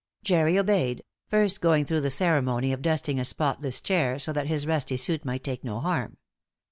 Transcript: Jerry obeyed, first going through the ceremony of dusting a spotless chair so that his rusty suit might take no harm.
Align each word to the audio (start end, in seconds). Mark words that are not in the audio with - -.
Jerry 0.23 0.57
obeyed, 0.57 1.03
first 1.27 1.61
going 1.61 1.85
through 1.85 2.01
the 2.01 2.09
ceremony 2.09 2.73
of 2.73 2.81
dusting 2.81 3.19
a 3.19 3.23
spotless 3.23 3.79
chair 3.79 4.17
so 4.17 4.33
that 4.33 4.47
his 4.47 4.65
rusty 4.65 4.97
suit 4.97 5.23
might 5.23 5.43
take 5.43 5.63
no 5.63 5.79
harm. 5.79 6.17